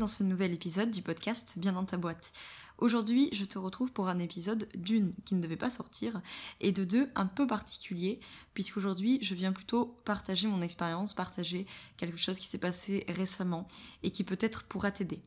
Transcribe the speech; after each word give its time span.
Dans 0.00 0.06
ce 0.06 0.22
nouvel 0.22 0.54
épisode 0.54 0.90
du 0.90 1.02
podcast 1.02 1.58
Bien 1.58 1.72
dans 1.72 1.84
ta 1.84 1.98
boîte. 1.98 2.32
Aujourd'hui, 2.78 3.28
je 3.32 3.44
te 3.44 3.58
retrouve 3.58 3.92
pour 3.92 4.08
un 4.08 4.18
épisode 4.18 4.66
d'une 4.74 5.12
qui 5.26 5.34
ne 5.34 5.42
devait 5.42 5.58
pas 5.58 5.68
sortir 5.68 6.22
et 6.62 6.72
de 6.72 6.84
deux 6.84 7.10
un 7.16 7.26
peu 7.26 7.46
particulier 7.46 8.18
puisqu'aujourd'hui 8.54 9.18
je 9.20 9.34
viens 9.34 9.52
plutôt 9.52 9.98
partager 10.06 10.48
mon 10.48 10.62
expérience, 10.62 11.12
partager 11.12 11.66
quelque 11.98 12.16
chose 12.16 12.38
qui 12.38 12.46
s'est 12.46 12.56
passé 12.56 13.04
récemment 13.08 13.68
et 14.02 14.10
qui 14.10 14.24
peut-être 14.24 14.64
pourra 14.64 14.90
t'aider. 14.90 15.20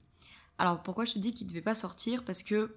Alors 0.57 0.81
pourquoi 0.81 1.05
je 1.05 1.13
te 1.13 1.19
dis 1.19 1.35
qu'il 1.35 1.45
ne 1.45 1.51
devait 1.51 1.61
pas 1.61 1.75
sortir? 1.75 2.25
Parce 2.25 2.41
que 2.41 2.75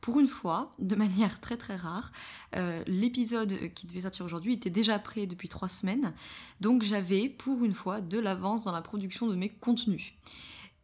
pour 0.00 0.18
une 0.18 0.26
fois, 0.26 0.72
de 0.80 0.96
manière 0.96 1.40
très 1.40 1.56
très 1.56 1.76
rare, 1.76 2.10
euh, 2.56 2.82
l'épisode 2.88 3.72
qui 3.74 3.86
devait 3.86 4.00
sortir 4.00 4.26
aujourd'hui 4.26 4.54
était 4.54 4.68
déjà 4.68 4.98
prêt 4.98 5.28
depuis 5.28 5.48
trois 5.48 5.68
semaines, 5.68 6.12
donc 6.60 6.82
j'avais 6.82 7.28
pour 7.28 7.64
une 7.64 7.72
fois 7.72 8.00
de 8.00 8.18
l'avance 8.18 8.64
dans 8.64 8.72
la 8.72 8.82
production 8.82 9.28
de 9.28 9.36
mes 9.36 9.50
contenus. 9.50 10.12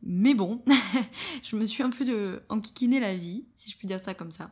Mais 0.02 0.34
bon, 0.34 0.62
je 1.42 1.56
me 1.56 1.64
suis 1.64 1.82
un 1.82 1.90
peu 1.90 2.04
de 2.04 2.42
la 3.00 3.14
vie, 3.14 3.46
si 3.56 3.70
je 3.70 3.76
puis 3.76 3.86
dire 3.86 4.00
ça 4.00 4.14
comme 4.14 4.32
ça. 4.32 4.50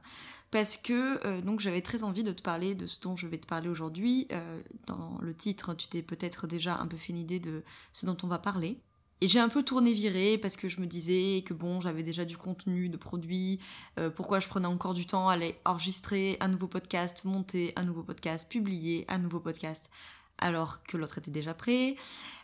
Parce 0.51 0.77
que 0.77 1.25
euh, 1.27 1.41
donc 1.41 1.61
j'avais 1.61 1.81
très 1.81 2.03
envie 2.03 2.23
de 2.23 2.33
te 2.33 2.43
parler 2.43 2.75
de 2.75 2.87
ce 2.87 3.01
dont 3.01 3.17
je 3.17 3.27
vais 3.27 3.39
te 3.39 3.47
parler 3.47 3.69
aujourd'hui. 3.69 4.27
Euh, 4.33 4.61
dans 4.87 5.19
le 5.21 5.35
titre, 5.35 5.75
tu 5.75 5.89
t'es 5.89 6.03
peut-être 6.03 6.47
déjà 6.47 6.79
un 6.79 6.87
peu 6.87 6.97
fait 6.97 7.13
une 7.13 7.19
idée 7.19 7.41
de 7.41 7.63
ce 7.93 8.07
dont 8.07 8.17
on 8.23 8.27
va 8.27 8.39
parler. 8.39 8.81
Et 9.23 9.29
j'ai 9.29 9.39
un 9.39 9.51
peu 9.51 9.63
tourné 9.63 9.93
viré 9.93 10.39
parce 10.39 10.57
que 10.57 10.67
je 10.67 10.81
me 10.81 10.87
disais 10.87 11.43
que 11.45 11.53
bon, 11.53 11.81
j'avais 11.81 12.03
déjà 12.03 12.25
du 12.25 12.39
contenu, 12.39 12.89
de 12.89 12.97
produits, 12.97 13.61
euh, 13.99 14.09
pourquoi 14.09 14.41
je 14.41 14.49
prenais 14.49 14.67
encore 14.67 14.95
du 14.95 15.07
temps 15.07 15.29
à 15.29 15.35
aller 15.35 15.57
enregistrer 15.67 16.39
un 16.41 16.49
nouveau 16.49 16.69
podcast, 16.69 17.25
monter 17.27 17.73
un 17.77 17.85
nouveau 17.85 18.03
podcast, 18.03 18.49
publier 18.49 19.05
un 19.09 19.19
nouveau 19.19 19.41
podcast 19.41 19.91
alors 20.41 20.83
que 20.83 20.97
l'autre 20.97 21.19
était 21.19 21.31
déjà 21.31 21.55
prêt. 21.55 21.97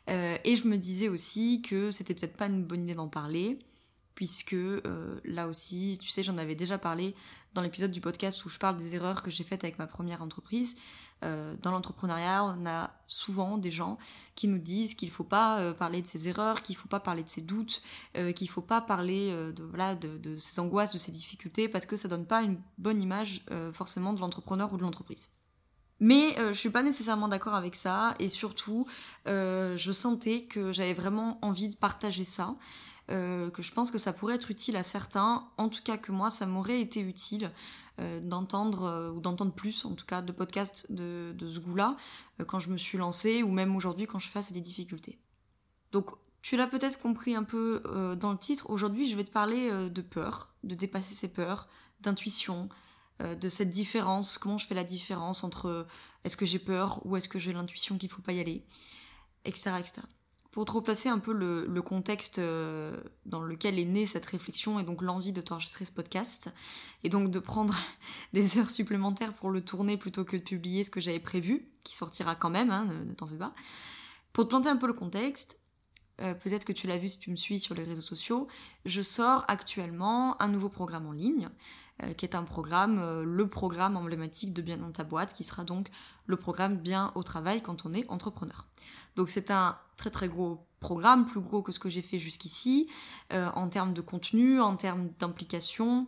Euh, 0.09 0.37
et 0.45 0.57
je 0.57 0.69
me 0.69 0.77
disais 0.77 1.09
aussi 1.09 1.63
que 1.63 1.91
c'était 1.91 2.15
peut-être 2.15 2.37
pas 2.37 2.47
une 2.47 2.65
bonne 2.65 2.83
idée 2.83 2.95
d'en 2.95 3.09
parler, 3.09 3.59
puisque 4.15 4.55
euh, 4.55 5.21
là 5.25 5.49
aussi, 5.49 5.99
tu 6.01 6.09
sais, 6.09 6.23
j'en 6.23 6.39
avais 6.39 6.55
déjà 6.55 6.79
parlé 6.79 7.15
dans 7.55 7.63
l'épisode 7.63 7.91
du 7.91 8.01
podcast 8.01 8.45
où 8.45 8.49
je 8.49 8.59
parle 8.59 8.77
des 8.77 8.95
erreurs 8.95 9.23
que 9.23 9.31
j'ai 9.31 9.45
faites 9.45 9.65
avec 9.65 9.79
ma 9.79 9.87
première 9.87 10.23
entreprise. 10.23 10.77
Euh, 11.25 11.57
dans 11.63 11.71
l'entrepreneuriat, 11.71 12.45
on 12.45 12.67
a 12.67 12.91
souvent 13.07 13.57
des 13.57 13.71
gens 13.71 13.99
qui 14.35 14.49
nous 14.49 14.59
disent 14.59 14.95
qu'il 14.95 15.09
ne 15.09 15.15
faut 15.15 15.25
pas 15.25 15.73
parler 15.75 16.03
de 16.03 16.07
ses 16.07 16.29
erreurs, 16.29 16.61
qu'il 16.61 16.77
ne 16.77 16.81
faut 16.81 16.89
pas 16.89 17.01
parler 17.01 17.23
de 17.23 17.29
ses 17.29 17.41
doutes, 17.41 17.83
qu'il 18.15 18.47
ne 18.47 18.53
faut 18.53 18.61
pas 18.61 18.83
parler 18.83 19.31
de, 19.31 19.65
voilà, 19.65 19.95
de, 19.95 20.37
ses 20.37 20.61
angoisses, 20.61 20.93
de 20.93 20.99
ses 20.99 21.13
difficultés, 21.13 21.69
parce 21.69 21.87
que 21.87 21.97
ça 21.97 22.09
donne 22.09 22.27
pas 22.27 22.43
une 22.43 22.61
bonne 22.77 23.01
image 23.01 23.43
forcément 23.73 24.13
de 24.13 24.21
l'entrepreneur 24.21 24.71
ou 24.75 24.77
de 24.77 24.83
l'entreprise. 24.83 25.31
Mais 26.01 26.39
euh, 26.39 26.53
je 26.53 26.59
suis 26.59 26.71
pas 26.71 26.83
nécessairement 26.83 27.29
d'accord 27.29 27.55
avec 27.55 27.75
ça. 27.75 28.15
Et 28.19 28.29
surtout 28.29 28.87
euh, 29.27 29.77
je 29.77 29.93
sentais 29.93 30.43
que 30.45 30.73
j'avais 30.73 30.95
vraiment 30.95 31.39
envie 31.43 31.69
de 31.69 31.77
partager 31.77 32.25
ça, 32.25 32.55
euh, 33.11 33.51
que 33.51 33.63
je 33.63 33.73
pense 33.73 33.91
que 33.91 33.99
ça 33.99 34.13
pourrait 34.13 34.35
être 34.35 34.51
utile 34.51 34.77
à 34.77 34.83
certains, 34.83 35.49
en 35.57 35.69
tout 35.69 35.83
cas 35.83 35.97
que 35.97 36.13
moi 36.13 36.31
ça 36.31 36.47
m'aurait 36.47 36.81
été 36.81 37.01
utile 37.01 37.51
d'entendre 38.25 39.11
ou 39.17 39.21
d'entendre 39.21 39.55
plus 39.55 39.87
en 39.87 39.95
tout 39.95 40.05
cas 40.05 40.21
de 40.21 40.31
podcasts 40.31 40.93
de, 40.93 41.33
de 41.33 41.49
ce 41.49 41.59
goût-là 41.61 41.97
quand 42.47 42.59
je 42.59 42.69
me 42.69 42.77
suis 42.77 42.99
lancée 42.99 43.43
ou 43.43 43.51
même 43.51 43.75
aujourd'hui 43.75 44.07
quand 44.07 44.19
je 44.19 44.27
fais 44.27 44.35
face 44.35 44.51
à 44.51 44.53
des 44.53 44.61
difficultés. 44.61 45.19
Donc 45.93 46.11
tu 46.43 46.59
l'as 46.59 46.67
peut-être 46.67 46.99
compris 46.99 47.35
un 47.35 47.43
peu 47.43 47.81
dans 48.21 48.33
le 48.33 48.37
titre, 48.37 48.69
aujourd'hui 48.69 49.09
je 49.09 49.17
vais 49.17 49.25
te 49.25 49.31
parler 49.31 49.89
de 49.89 50.03
peur, 50.03 50.53
de 50.63 50.75
dépasser 50.75 51.15
ses 51.15 51.29
peurs, 51.29 51.69
d'intuition, 52.01 52.69
euh, 52.69 52.86
de 53.21 53.49
cette 53.49 53.71
différence, 53.71 54.39
comment 54.39 54.59
je 54.59 54.67
fais 54.67 54.75
la 54.75 54.85
différence 54.85 55.43
entre 55.43 55.67
euh, 55.67 55.85
est-ce 56.25 56.37
que 56.37 56.45
j'ai 56.45 56.59
peur 56.59 57.01
ou 57.05 57.17
est-ce 57.17 57.29
que 57.29 57.39
j'ai 57.39 57.53
l'intuition 57.53 57.97
qu'il 57.97 58.11
faut 58.11 58.23
pas 58.23 58.33
y 58.33 58.41
aller, 58.41 58.65
etc. 59.45 59.73
etc. 59.79 60.03
Pour 60.51 60.65
te 60.65 60.73
replacer 60.73 61.09
un 61.09 61.19
peu 61.19 61.33
le, 61.33 61.83
contexte 61.83 62.39
euh, 62.39 62.99
dans 63.27 63.43
lequel 63.43 63.79
est 63.79 63.85
née 63.85 64.07
cette 64.07 64.25
réflexion 64.27 64.79
et 64.79 64.85
donc 64.85 65.03
l'envie 65.03 65.33
de 65.33 65.41
t'enregistrer 65.41 65.85
ce 65.85 65.93
podcast, 65.93 66.51
et 67.05 67.09
donc 67.09 67.31
de 67.31 67.39
prendre 67.39 67.75
des 68.33 68.59
heures 68.59 68.71
supplémentaires 68.71 69.33
pour 69.35 69.51
le 69.51 69.63
tourner 69.63 69.97
plutôt 69.97 70.25
que 70.25 70.37
de 70.37 70.43
publier 70.43 70.85
ce 70.85 70.91
que 70.91 71.01
j'avais 71.01 71.21
prévu, 71.21 71.71
qui 71.85 71.95
sortira 71.95 72.35
quand 72.35 72.51
même, 72.51 72.71
hein, 72.71 72.87
ne, 72.87 73.13
t'en 73.13 73.27
fais 73.27 73.37
pas. 73.37 73.53
Pour 74.33 74.45
te 74.45 74.49
planter 74.51 74.69
un 74.69 74.77
peu 74.77 74.87
le 74.87 74.93
contexte, 74.93 75.61
peut-être 76.19 76.65
que 76.65 76.73
tu 76.73 76.87
l'as 76.87 76.99
vu 76.99 77.09
si 77.09 77.19
tu 77.19 77.31
me 77.31 77.37
suis 77.37 77.61
sur 77.61 77.75
les 77.75 77.85
réseaux 77.85 78.01
sociaux, 78.01 78.49
je 78.85 79.03
sors 79.03 79.45
actuellement 79.49 80.41
un 80.41 80.49
nouveau 80.49 80.69
programme 80.69 81.07
en 81.07 81.13
ligne 81.13 81.49
euh, 82.03 82.13
qui 82.13 82.27
est 82.27 82.35
un 82.35 82.43
programme, 82.43 82.99
euh, 82.99 83.25
le 83.25 83.49
programme 83.49 83.97
emblématique 83.97 84.53
de 84.53 84.61
Bien 84.61 84.77
dans 84.77 84.93
ta 84.93 85.03
boîte, 85.03 85.33
qui 85.33 85.45
sera 85.45 85.65
donc 85.65 85.89
le 86.27 86.37
programme 86.37 86.77
Bien 86.77 87.11
au 87.15 87.23
travail 87.23 87.63
quand 87.63 87.87
on 87.87 87.95
est 87.95 88.07
entrepreneur. 88.11 88.67
Donc 89.17 89.31
c'est 89.31 89.51
un 89.51 89.79
très 89.97 90.11
très 90.11 90.29
gros 90.29 90.67
programme, 90.79 91.25
plus 91.25 91.41
gros 91.41 91.63
que 91.63 91.73
ce 91.73 91.79
que 91.79 91.89
j'ai 91.89 92.03
fait 92.03 92.19
jusqu'ici, 92.19 92.87
euh, 93.33 93.49
en 93.55 93.69
termes 93.69 93.95
de 93.95 94.03
contenu, 94.03 94.61
en 94.61 94.77
termes 94.77 95.09
d'implication, 95.19 96.07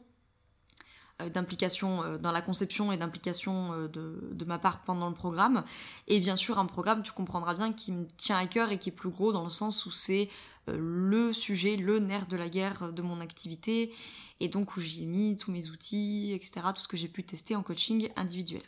d'implication 1.34 2.18
dans 2.18 2.30
la 2.30 2.42
conception 2.42 2.92
et 2.92 2.96
d'implication 2.96 3.72
de, 3.88 4.30
de, 4.32 4.44
ma 4.44 4.58
part 4.58 4.82
pendant 4.82 5.08
le 5.08 5.14
programme. 5.14 5.64
Et 6.06 6.20
bien 6.20 6.36
sûr, 6.36 6.58
un 6.58 6.66
programme, 6.66 7.02
tu 7.02 7.12
comprendras 7.12 7.54
bien, 7.54 7.72
qui 7.72 7.90
me 7.92 8.06
tient 8.16 8.36
à 8.36 8.46
cœur 8.46 8.70
et 8.70 8.78
qui 8.78 8.90
est 8.90 8.92
plus 8.92 9.10
gros 9.10 9.32
dans 9.32 9.44
le 9.44 9.50
sens 9.50 9.84
où 9.86 9.90
c'est 9.90 10.28
le 10.68 11.32
sujet, 11.32 11.76
le 11.76 11.98
nerf 11.98 12.28
de 12.28 12.36
la 12.36 12.48
guerre 12.48 12.92
de 12.92 13.02
mon 13.02 13.20
activité 13.20 13.92
et 14.40 14.48
donc 14.48 14.76
où 14.76 14.80
j'y 14.80 15.02
ai 15.02 15.06
mis 15.06 15.36
tous 15.36 15.50
mes 15.50 15.68
outils, 15.70 16.32
etc., 16.32 16.60
tout 16.74 16.82
ce 16.82 16.88
que 16.88 16.96
j'ai 16.96 17.08
pu 17.08 17.24
tester 17.24 17.56
en 17.56 17.62
coaching 17.62 18.08
individuel. 18.16 18.62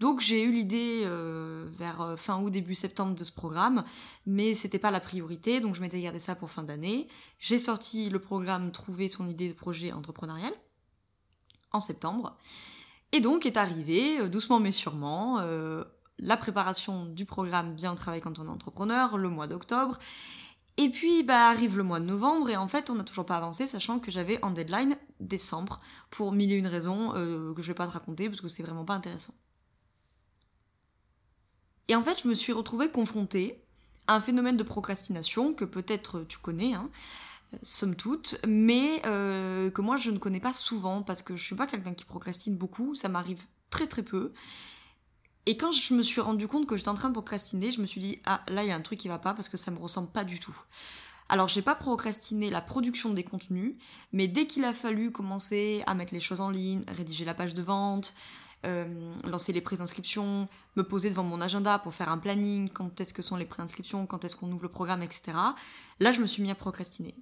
Donc 0.00 0.20
j'ai 0.20 0.42
eu 0.42 0.50
l'idée 0.50 1.02
euh, 1.04 1.64
vers 1.78 2.00
euh, 2.00 2.16
fin 2.16 2.40
août, 2.40 2.50
début 2.50 2.74
septembre 2.74 3.14
de 3.14 3.22
ce 3.22 3.30
programme, 3.30 3.84
mais 4.26 4.54
c'était 4.54 4.78
pas 4.80 4.90
la 4.90 5.00
priorité, 5.00 5.60
donc 5.60 5.74
je 5.74 5.80
m'étais 5.80 6.00
gardé 6.00 6.18
ça 6.18 6.34
pour 6.34 6.50
fin 6.50 6.64
d'année. 6.64 7.06
J'ai 7.38 7.58
sorti 7.58 8.10
le 8.10 8.18
programme 8.18 8.72
Trouver 8.72 9.08
son 9.08 9.28
idée 9.28 9.48
de 9.48 9.52
projet 9.52 9.92
entrepreneurial 9.92 10.52
en 11.72 11.80
septembre. 11.80 12.36
Et 13.12 13.20
donc 13.20 13.46
est 13.46 13.56
arrivé, 13.56 14.20
euh, 14.20 14.28
doucement 14.28 14.60
mais 14.60 14.72
sûrement, 14.72 15.40
la 16.18 16.36
préparation 16.36 17.04
du 17.06 17.24
programme 17.24 17.74
Bien 17.74 17.92
au 17.92 17.96
travail 17.96 18.20
quand 18.20 18.38
on 18.38 18.46
est 18.46 18.50
entrepreneur, 18.50 19.18
le 19.18 19.28
mois 19.28 19.46
d'octobre, 19.46 19.98
et 20.78 20.88
puis 20.88 21.22
bah 21.22 21.48
arrive 21.48 21.76
le 21.76 21.82
mois 21.82 22.00
de 22.00 22.06
novembre 22.06 22.48
et 22.48 22.56
en 22.56 22.66
fait 22.66 22.88
on 22.88 22.94
n'a 22.94 23.04
toujours 23.04 23.26
pas 23.26 23.36
avancé 23.36 23.66
sachant 23.66 23.98
que 23.98 24.10
j'avais 24.10 24.42
en 24.42 24.50
deadline 24.50 24.96
décembre 25.20 25.80
pour 26.08 26.32
mille 26.32 26.50
et 26.50 26.56
une 26.56 26.66
raisons 26.66 27.14
euh, 27.14 27.52
que 27.52 27.60
je 27.60 27.68
vais 27.68 27.74
pas 27.74 27.86
te 27.86 27.92
raconter 27.92 28.28
parce 28.28 28.40
que 28.40 28.48
c'est 28.48 28.62
vraiment 28.62 28.84
pas 28.84 28.94
intéressant. 28.94 29.34
Et 31.88 31.94
en 31.94 32.02
fait 32.02 32.22
je 32.22 32.28
me 32.28 32.34
suis 32.34 32.54
retrouvée 32.54 32.90
confrontée 32.90 33.62
à 34.06 34.14
un 34.14 34.20
phénomène 34.20 34.56
de 34.56 34.62
procrastination 34.62 35.52
que 35.52 35.66
peut-être 35.66 36.24
tu 36.26 36.38
connais, 36.38 36.72
hein, 36.72 36.88
somme 37.62 37.94
toute, 37.94 38.38
mais 38.46 39.02
euh, 39.06 39.70
que 39.70 39.80
moi 39.82 39.96
je 39.96 40.10
ne 40.10 40.18
connais 40.18 40.40
pas 40.40 40.52
souvent 40.52 41.02
parce 41.02 41.22
que 41.22 41.36
je 41.36 41.42
suis 41.42 41.56
pas 41.56 41.66
quelqu'un 41.66 41.94
qui 41.94 42.04
procrastine 42.04 42.56
beaucoup, 42.56 42.94
ça 42.94 43.08
m'arrive 43.08 43.42
très 43.70 43.86
très 43.86 44.02
peu. 44.02 44.32
Et 45.46 45.56
quand 45.56 45.72
je 45.72 45.94
me 45.94 46.02
suis 46.02 46.20
rendu 46.20 46.46
compte 46.46 46.66
que 46.66 46.76
j'étais 46.76 46.88
en 46.88 46.94
train 46.94 47.08
de 47.08 47.14
procrastiner, 47.14 47.72
je 47.72 47.80
me 47.80 47.86
suis 47.86 48.00
dit 48.00 48.20
ah 48.24 48.40
là 48.48 48.62
il 48.62 48.68
y 48.68 48.72
a 48.72 48.76
un 48.76 48.80
truc 48.80 48.98
qui 48.98 49.08
va 49.08 49.18
pas 49.18 49.34
parce 49.34 49.48
que 49.48 49.56
ça 49.56 49.70
me 49.70 49.78
ressemble 49.78 50.10
pas 50.10 50.24
du 50.24 50.38
tout. 50.38 50.56
Alors 51.28 51.48
j'ai 51.48 51.62
pas 51.62 51.74
procrastiné 51.74 52.50
la 52.50 52.60
production 52.60 53.10
des 53.10 53.24
contenus, 53.24 53.74
mais 54.12 54.28
dès 54.28 54.46
qu'il 54.46 54.64
a 54.64 54.74
fallu 54.74 55.10
commencer 55.10 55.82
à 55.86 55.94
mettre 55.94 56.14
les 56.14 56.20
choses 56.20 56.40
en 56.40 56.50
ligne, 56.50 56.82
rédiger 56.88 57.24
la 57.24 57.34
page 57.34 57.54
de 57.54 57.62
vente, 57.62 58.14
euh, 58.64 59.12
lancer 59.24 59.52
les 59.52 59.60
préinscriptions, 59.60 60.48
me 60.76 60.82
poser 60.82 61.10
devant 61.10 61.24
mon 61.24 61.40
agenda 61.40 61.78
pour 61.78 61.94
faire 61.94 62.10
un 62.10 62.18
planning, 62.18 62.68
quand 62.68 63.00
est-ce 63.00 63.12
que 63.12 63.22
sont 63.22 63.36
les 63.36 63.46
préinscriptions, 63.46 64.06
quand 64.06 64.24
est-ce 64.24 64.36
qu'on 64.36 64.52
ouvre 64.52 64.62
le 64.62 64.68
programme, 64.68 65.02
etc. 65.02 65.32
Là 66.00 66.12
je 66.12 66.20
me 66.20 66.26
suis 66.26 66.42
mis 66.42 66.50
à 66.50 66.54
procrastiner. 66.54 67.14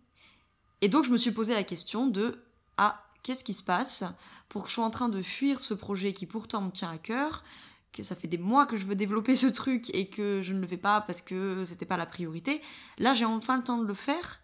Et 0.81 0.89
donc 0.89 1.05
je 1.05 1.11
me 1.11 1.17
suis 1.17 1.33
posé 1.33 1.55
la 1.55 1.63
question 1.63 2.07
de 2.07 2.43
ah 2.77 3.05
qu'est-ce 3.23 3.45
qui 3.45 3.55
se 3.55 3.63
passe 3.63 4.05
pour 4.49 4.63
que 4.65 4.69
je 4.69 4.75
sois 4.75 4.85
en 4.85 4.91
train 4.91 5.09
de 5.09 5.23
fuir 5.23 5.61
ce 5.61 5.75
projet 5.75 6.13
qui 6.13 6.27
pourtant 6.27 6.61
me 6.63 6.71
tient 6.71 6.91
à 6.91 6.99
cœur 6.99 7.45
que 7.93 8.03
ça 8.03 8.15
fait 8.15 8.29
des 8.29 8.39
mois 8.39 8.67
que 8.67 8.77
je 8.77 8.87
veux 8.87 8.95
développer 8.95 9.37
ce 9.37 9.47
truc 9.47 9.91
et 9.95 10.09
que 10.09 10.43
je 10.43 10.53
ne 10.53 10.61
le 10.61 10.67
fais 10.67 10.77
pas 10.77 11.01
parce 11.01 11.23
que 11.23 11.65
c'était 11.65 11.87
pas 11.87 11.97
la 11.97 12.07
priorité. 12.07 12.63
Là, 12.99 13.15
j'ai 13.15 13.25
enfin 13.25 13.57
le 13.57 13.65
temps 13.65 13.79
de 13.79 13.87
le 13.87 13.95
faire. 13.95 14.41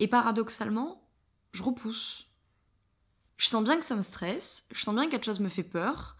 Et 0.00 0.08
paradoxalement, 0.08 1.00
je 1.52 1.62
repousse. 1.62 2.26
Je 3.36 3.46
sens 3.46 3.62
bien 3.62 3.78
que 3.78 3.84
ça 3.84 3.96
me 3.96 4.02
stresse, 4.02 4.66
je 4.72 4.82
sens 4.82 4.94
bien 4.94 5.06
que 5.06 5.10
quelque 5.10 5.24
chose 5.24 5.40
me 5.40 5.48
fait 5.48 5.62
peur. 5.62 6.16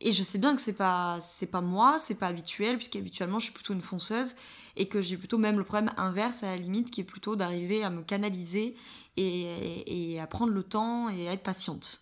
Et 0.00 0.12
je 0.12 0.22
sais 0.22 0.38
bien 0.38 0.54
que 0.54 0.60
c'est 0.60 0.74
pas, 0.74 1.18
c'est 1.20 1.46
pas 1.46 1.60
moi, 1.60 1.98
c'est 1.98 2.14
pas 2.14 2.28
habituel, 2.28 2.76
puisqu'habituellement 2.76 3.38
je 3.38 3.44
suis 3.46 3.54
plutôt 3.54 3.74
une 3.74 3.82
fonceuse 3.82 4.36
et 4.78 4.86
que 4.86 5.02
j'ai 5.02 5.18
plutôt 5.18 5.38
même 5.38 5.58
le 5.58 5.64
problème 5.64 5.92
inverse 5.96 6.44
à 6.44 6.52
la 6.52 6.56
limite 6.56 6.90
qui 6.90 7.02
est 7.02 7.04
plutôt 7.04 7.36
d'arriver 7.36 7.84
à 7.84 7.90
me 7.90 8.02
canaliser 8.02 8.76
et, 9.16 10.18
à 10.20 10.26
prendre 10.26 10.52
le 10.52 10.62
temps 10.62 11.10
et 11.10 11.28
à 11.28 11.32
être 11.32 11.42
patiente. 11.42 12.00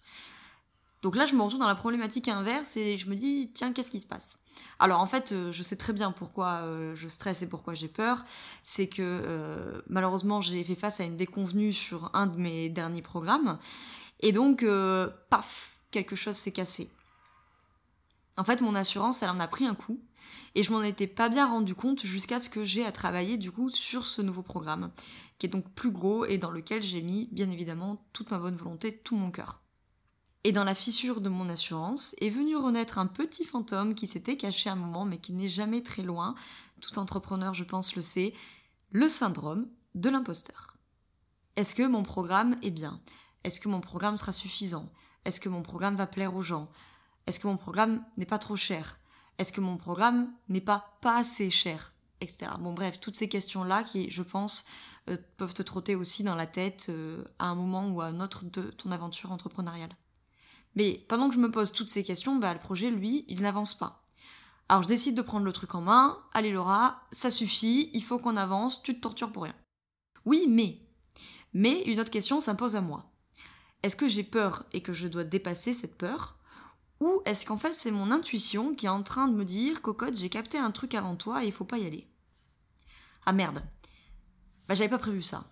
Donc 1.03 1.17
là, 1.17 1.25
je 1.25 1.35
me 1.35 1.43
retrouve 1.43 1.61
dans 1.61 1.67
la 1.67 1.75
problématique 1.75 2.29
inverse 2.29 2.77
et 2.77 2.99
je 2.99 3.09
me 3.09 3.15
dis, 3.15 3.51
tiens, 3.55 3.73
qu'est-ce 3.73 3.91
qui 3.91 4.01
se 4.01 4.07
passe? 4.07 4.39
Alors 4.79 5.01
en 5.01 5.07
fait, 5.07 5.33
euh, 5.33 5.53
je 5.53 5.63
sais 5.63 5.77
très 5.77 5.93
bien 5.93 6.13
pourquoi 6.13 6.63
euh, 6.63 6.95
je 6.95 7.09
stresse 7.09 7.43
et 7.43 7.47
pourquoi 7.47 7.75
j'ai 7.75 7.89
peur. 7.89 8.25
C'est 8.63 8.89
que 8.89 9.03
euh, 9.03 9.81
malheureusement, 9.89 10.41
j'ai 10.41 10.63
fait 10.63 10.75
face 10.75 11.01
à 11.01 11.05
une 11.05 11.17
déconvenue 11.17 11.73
sur 11.73 12.11
un 12.15 12.27
de 12.27 12.39
mes 12.39 12.69
derniers 12.69 13.03
programmes. 13.03 13.59
Et 14.21 14.33
donc, 14.33 14.65
paf, 15.31 15.79
quelque 15.91 16.17
chose 16.17 16.35
s'est 16.35 16.53
cassé. 16.53 16.91
En 18.39 18.45
fait, 18.45 18.61
mon 18.61 18.75
assurance, 18.75 19.23
elle 19.23 19.31
en 19.31 19.39
a 19.39 19.47
pris 19.47 19.67
un 19.67 19.75
coup. 19.75 20.01
Et 20.55 20.63
je 20.63 20.73
m'en 20.73 20.83
étais 20.83 21.07
pas 21.07 21.29
bien 21.29 21.47
rendu 21.47 21.75
compte 21.75 22.05
jusqu'à 22.05 22.41
ce 22.41 22.49
que 22.49 22.65
j'ai 22.65 22.85
à 22.85 22.93
travailler 22.93 23.37
du 23.37 23.53
coup 23.53 23.71
sur 23.71 24.05
ce 24.05 24.23
nouveau 24.23 24.43
programme, 24.43 24.91
qui 25.39 25.47
est 25.47 25.51
donc 25.51 25.69
plus 25.75 25.91
gros 25.91 26.25
et 26.25 26.39
dans 26.39 26.51
lequel 26.51 26.83
j'ai 26.83 27.03
mis 27.03 27.29
bien 27.33 27.51
évidemment 27.51 28.05
toute 28.13 28.31
ma 28.31 28.39
bonne 28.39 28.57
volonté, 28.57 28.97
tout 28.99 29.17
mon 29.17 29.31
cœur. 29.31 29.63
Et 30.45 30.53
dans 30.53 30.65
la 30.65 30.75
fissure 30.75 31.21
de 31.21 31.29
mon 31.29 31.49
assurance 31.49 32.15
est 32.21 32.31
venu 32.31 32.57
renaître 32.57 32.99
un 32.99 33.07
petit 33.07 33.45
fantôme 33.45 33.95
qui 33.95 34.07
s'était 34.07 34.37
caché 34.37 34.71
un 34.71 34.77
moment 34.77 35.05
mais 35.05 35.19
qui 35.19 35.33
n'est 35.33 35.49
jamais 35.49 35.83
très 35.83 36.03
loin, 36.03 36.35
tout 36.81 36.99
entrepreneur 36.99 37.53
je 37.53 37.65
pense 37.65 37.97
le 37.97 38.03
sait, 38.03 38.33
le 38.93 39.09
syndrome 39.09 39.69
de 39.95 40.09
l'imposteur. 40.09 40.77
Est-ce 41.57 41.75
que 41.75 41.87
mon 41.87 42.03
programme 42.03 42.57
est 42.63 42.71
bien? 42.71 43.01
Est-ce 43.43 43.61
que 43.61 43.69
mon 43.69 43.81
programme 43.81 44.17
sera 44.17 44.33
suffisant? 44.33 44.89
Est-ce 45.25 45.41
que 45.41 45.49
mon 45.49 45.63
programme 45.63 45.97
va 45.97 46.07
plaire 46.07 46.35
aux 46.35 46.43
gens? 46.43 46.71
Est-ce 47.27 47.41
que 47.41 47.49
mon 47.49 47.57
programme 47.57 48.05
n'est 48.17 48.27
pas 48.27 48.39
trop 48.39 48.57
cher? 48.57 49.01
Est-ce 49.39 49.53
que 49.53 49.61
mon 49.61 49.77
programme 49.77 50.33
n'est 50.49 50.61
pas 50.61 50.99
pas 51.01 51.17
assez 51.17 51.51
cher 51.51 51.93
etc. 52.21 52.51
Bon 52.61 52.73
bref, 52.73 53.01
toutes 53.01 53.17
ces 53.17 53.29
questions-là 53.29 53.83
qui, 53.83 54.11
je 54.11 54.23
pense, 54.23 54.67
euh, 55.11 55.17
peuvent 55.37 55.55
te 55.55 55.63
trotter 55.63 55.95
aussi 55.95 56.23
dans 56.23 56.35
la 56.35 56.47
tête 56.47 56.87
euh, 56.89 57.23
à 57.39 57.47
un 57.47 57.55
moment 57.55 57.89
ou 57.89 58.01
à 58.01 58.07
un 58.07 58.21
autre 58.21 58.45
de 58.45 58.63
ton 58.63 58.91
aventure 58.91 59.33
entrepreneuriale. 59.33 59.95
Mais 60.75 61.05
pendant 61.09 61.29
que 61.29 61.35
je 61.35 61.41
me 61.41 61.51
pose 61.51 61.73
toutes 61.73 61.89
ces 61.89 62.05
questions, 62.05 62.37
bah, 62.37 62.53
le 62.53 62.61
projet, 62.61 62.91
lui, 62.91 63.25
il 63.29 63.43
n'avance 63.43 63.75
pas. 63.75 64.05
Alors 64.69 64.83
je 64.83 64.89
décide 64.89 65.17
de 65.17 65.23
prendre 65.23 65.45
le 65.45 65.53
truc 65.53 65.75
en 65.75 65.81
main. 65.81 66.19
Allez 66.33 66.53
Laura, 66.53 67.03
ça 67.13 67.31
suffit, 67.31 67.91
il 67.95 68.03
faut 68.03 68.19
qu'on 68.19 68.37
avance, 68.37 68.83
tu 68.83 68.95
te 68.95 69.01
tortures 69.01 69.33
pour 69.33 69.45
rien. 69.45 69.55
Oui, 70.25 70.47
mais. 70.49 70.81
Mais 71.55 71.83
une 71.83 72.01
autre 72.01 72.11
question 72.11 72.41
s'impose 72.41 72.77
à 72.77 72.81
moi. 72.81 73.11
Est-ce 73.83 73.97
que 73.97 74.09
j'ai 74.09 74.25
peur 74.25 74.65
et 74.73 74.83
que 74.83 74.93
je 74.93 75.07
dois 75.07 75.25
dépasser 75.25 75.73
cette 75.73 75.97
peur? 75.97 76.36
Ou 77.01 77.21
est-ce 77.25 77.45
qu'en 77.45 77.57
fait 77.57 77.75
c'est 77.75 77.91
mon 77.91 78.11
intuition 78.11 78.75
qui 78.75 78.87
est 78.87 78.91
en 78.91 79.03
train 79.03 79.29
de 79.29 79.35
me 79.35 79.45
dire 79.45 79.83
Cocotte, 79.83 80.17
j'ai 80.17 80.31
capté 80.31 80.59
un 80.59 80.71
truc 80.71 80.95
avant 80.95 81.17
toi 81.17 81.45
et 81.45 81.47
il 81.47 81.53
faut 81.53 81.65
pas 81.65 81.79
y 81.79 81.87
aller 81.87 82.09
Ah 83.27 83.33
merde. 83.33 83.63
Bah 84.69 84.75
j'avais 84.75 84.89
pas 84.89 84.99
prévu 84.99 85.23
ça. 85.23 85.45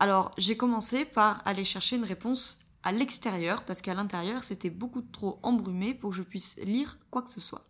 Alors 0.00 0.32
j'ai 0.36 0.56
commencé 0.56 1.04
par 1.04 1.42
aller 1.44 1.64
chercher 1.64 1.96
une 1.96 2.04
réponse 2.04 2.66
à 2.82 2.92
l'extérieur 2.92 3.64
parce 3.64 3.80
qu'à 3.80 3.94
l'intérieur 3.94 4.42
c'était 4.42 4.70
beaucoup 4.70 5.02
trop 5.02 5.38
embrumé 5.42 5.94
pour 5.94 6.10
que 6.10 6.16
je 6.16 6.22
puisse 6.22 6.58
lire 6.64 6.98
quoi 7.10 7.22
que 7.22 7.30
ce 7.30 7.40
soit. 7.40 7.62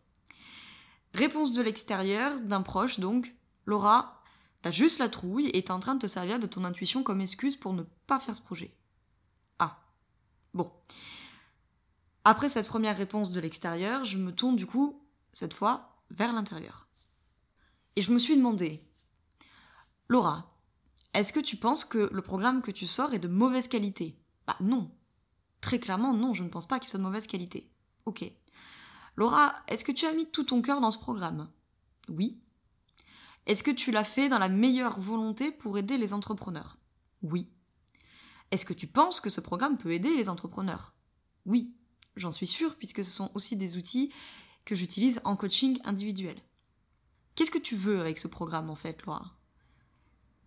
Réponse 1.15 1.53
de 1.53 1.63
l'extérieur, 1.63 2.41
d'un 2.41 2.63
proche 2.63 2.99
donc, 2.99 3.33
Laura, 3.67 4.21
t'as 4.63 4.73
juste 4.73 4.99
la 4.99 5.09
trouille 5.09 5.49
et 5.55 5.63
t'es 5.63 5.71
en 5.71 5.79
train 5.79 5.95
de 5.95 6.01
te 6.01 6.07
servir 6.09 6.41
de 6.41 6.47
ton 6.47 6.65
intuition 6.65 7.05
comme 7.05 7.21
excuse 7.21 7.57
pour 7.57 7.73
ne 7.73 7.85
pas 8.07 8.19
faire 8.19 8.35
ce 8.35 8.41
projet. 8.41 8.75
Ah. 9.61 9.79
Bon. 10.55 10.73
Après 12.25 12.49
cette 12.49 12.69
première 12.69 12.97
réponse 12.97 13.33
de 13.33 13.41
l'extérieur, 13.41 14.05
je 14.05 14.19
me 14.19 14.33
tourne 14.33 14.57
du 14.57 14.67
coup, 14.67 15.03
cette 15.33 15.55
fois, 15.55 16.03
vers 16.11 16.33
l'intérieur. 16.33 16.89
Et 17.97 18.03
je 18.03 18.13
me 18.13 18.19
suis 18.19 18.37
demandé, 18.37 18.83
Laura, 20.09 20.59
est-ce 21.13 21.33
que 21.33 21.41
tu 21.41 21.57
penses 21.57 21.85
que 21.85 22.11
le 22.13 22.23
programme 22.23 22.63
que 22.63 22.71
tu 22.71 22.87
sors 22.87 23.15
est 23.15 23.19
de 23.19 23.29
mauvaise 23.29 23.69
qualité? 23.69 24.19
Bah 24.47 24.57
non, 24.61 24.91
Très 25.65 25.79
clairement, 25.79 26.13
non, 26.13 26.35
je 26.35 26.43
ne 26.43 26.51
pense 26.51 26.67
pas 26.67 26.79
qu'il 26.79 26.91
soit 26.91 26.99
de 26.99 27.05
mauvaise 27.05 27.27
qualité. 27.27 27.73
Ok. 28.05 28.23
Laura, 29.17 29.55
est-ce 29.67 29.83
que 29.83 29.93
tu 29.93 30.05
as 30.05 30.13
mis 30.13 30.31
tout 30.31 30.45
ton 30.45 30.61
cœur 30.61 30.79
dans 30.79 30.91
ce 30.91 30.99
programme? 30.99 31.49
Oui. 32.11 32.39
Est-ce 33.47 33.63
que 33.63 33.71
tu 33.71 33.91
l'as 33.91 34.05
fait 34.05 34.29
dans 34.29 34.39
la 34.39 34.51
meilleure 34.51 35.01
volonté 35.01 35.51
pour 35.53 35.79
aider 35.79 35.97
les 35.97 36.13
entrepreneurs? 36.13 36.77
Oui. 37.23 37.51
Est-ce 38.51 38.67
que 38.67 38.75
tu 38.75 38.87
penses 38.87 39.23
que 39.23 39.31
ce 39.31 39.41
programme 39.41 39.79
peut 39.79 39.93
aider 39.93 40.15
les 40.19 40.29
entrepreneurs? 40.29 40.93
Oui, 41.47 41.75
j'en 42.17 42.31
suis 42.31 42.47
sûre 42.47 42.77
puisque 42.77 43.05
ce 43.05 43.11
sont 43.11 43.31
aussi 43.35 43.57
des 43.57 43.77
outils 43.77 44.13
que 44.65 44.75
j'utilise 44.75 45.21
en 45.25 45.37
coaching 45.37 45.79
individuel. 45.85 46.37
Qu'est-ce 47.35 47.51
que 47.51 47.59
tu 47.59 47.75
veux 47.75 48.01
avec 48.01 48.19
ce 48.19 48.29
programme 48.29 48.71
en 48.71 48.77
fait, 48.77 49.05
Laura? 49.05 49.33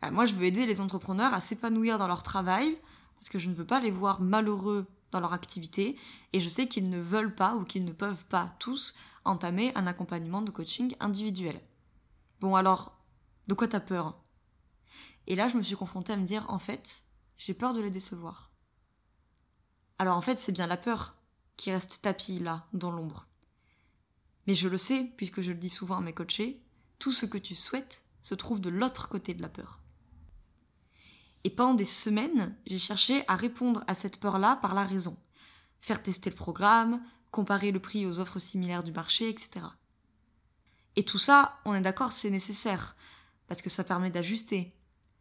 Bah, 0.02 0.12
Moi, 0.12 0.26
je 0.26 0.34
veux 0.34 0.46
aider 0.46 0.66
les 0.66 0.82
entrepreneurs 0.82 1.34
à 1.34 1.42
s'épanouir 1.42 1.98
dans 1.98 2.08
leur 2.08 2.24
travail 2.24 2.78
parce 3.16 3.30
que 3.30 3.40
je 3.40 3.50
ne 3.50 3.56
veux 3.56 3.66
pas 3.66 3.80
les 3.80 3.92
voir 3.92 4.22
malheureux 4.22 4.88
dans 5.12 5.20
leur 5.20 5.34
activité 5.34 5.98
et 6.34 6.40
je 6.40 6.50
sais 6.50 6.68
qu'ils 6.68 6.90
ne 6.90 7.00
veulent 7.00 7.36
pas 7.36 7.56
ou 7.56 7.64
qu'ils 7.64 7.86
ne 7.86 7.92
peuvent 7.92 8.26
pas 8.26 8.56
tous 8.60 8.96
entamer 9.26 9.72
un 9.76 9.88
accompagnement 9.88 10.42
de 10.42 10.52
coaching 10.52 10.96
individuel. 11.00 11.60
Bon 12.40 12.56
alors, 12.56 12.98
de 13.48 13.54
quoi 13.54 13.68
t'as 13.68 13.80
peur? 13.80 14.22
Et 15.28 15.36
là, 15.36 15.48
je 15.50 15.58
me 15.58 15.64
suis 15.64 15.76
confrontée 15.76 16.14
à 16.14 16.18
me 16.18 16.26
dire, 16.26 16.46
en 16.50 16.60
fait, 16.60 17.04
j'ai 17.36 17.54
peur 17.54 17.74
de 17.74 17.82
les 17.82 17.92
décevoir. 17.92 18.52
Alors 20.00 20.16
en 20.16 20.22
fait, 20.22 20.36
c'est 20.36 20.52
bien 20.52 20.68
la 20.68 20.78
peur 20.78 21.17
qui 21.58 21.72
reste 21.72 22.02
tapis 22.02 22.40
là, 22.40 22.66
dans 22.74 22.92
l'ombre. 22.92 23.28
Mais 24.46 24.56
je 24.56 24.70
le 24.70 24.78
sais, 24.78 25.12
puisque 25.18 25.42
je 25.42 25.52
le 25.52 25.58
dis 25.58 25.70
souvent 25.70 25.98
à 25.98 26.02
mes 26.02 26.14
coachés, 26.14 26.62
tout 27.00 27.12
ce 27.12 27.26
que 27.26 27.38
tu 27.38 27.56
souhaites 27.56 28.04
se 28.22 28.36
trouve 28.36 28.62
de 28.62 28.70
l'autre 28.70 29.10
côté 29.10 29.34
de 29.34 29.42
la 29.42 29.50
peur. 29.50 29.82
Et 31.44 31.50
pendant 31.50 31.74
des 31.74 31.86
semaines, 31.86 32.56
j'ai 32.66 32.80
cherché 32.80 33.24
à 33.28 33.36
répondre 33.36 33.84
à 33.88 33.96
cette 33.96 34.20
peur-là 34.20 34.58
par 34.58 34.74
la 34.74 34.84
raison. 34.84 35.18
Faire 35.80 36.02
tester 36.02 36.30
le 36.30 36.36
programme, 36.36 37.02
comparer 37.32 37.72
le 37.72 37.80
prix 37.80 38.06
aux 38.06 38.20
offres 38.20 38.40
similaires 38.40 38.84
du 38.84 38.92
marché, 38.92 39.30
etc. 39.30 39.66
Et 40.96 41.04
tout 41.04 41.20
ça, 41.20 41.60
on 41.66 41.76
est 41.76 41.82
d'accord, 41.82 42.12
c'est 42.12 42.32
nécessaire, 42.32 42.96
parce 43.48 43.62
que 43.62 43.70
ça 43.70 43.84
permet 43.84 44.10
d'ajuster, 44.10 44.74